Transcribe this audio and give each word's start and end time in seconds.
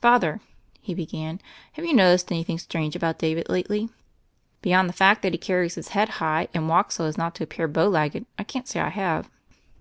"Father," 0.00 0.38
he 0.80 0.94
began, 0.94 1.40
"have 1.72 1.84
you 1.84 1.92
noticed 1.92 2.30
any 2.30 2.44
thing 2.44 2.60
strange 2.60 2.94
about 2.94 3.18
David 3.18 3.48
lately?" 3.48 3.88
"Beyond 4.62 4.88
the 4.88 4.92
fact 4.92 5.20
that 5.22 5.32
he 5.32 5.36
carries 5.38 5.74
his 5.74 5.88
head 5.88 6.08
high, 6.22 6.46
and 6.54 6.68
walks 6.68 6.94
so 6.94 7.06
as 7.06 7.18
not 7.18 7.34
to 7.34 7.42
appear 7.42 7.66
bowlegged, 7.66 8.24
I 8.38 8.44
can't 8.44 8.68
say 8.68 8.78
I 8.78 8.90
have." 8.90 9.28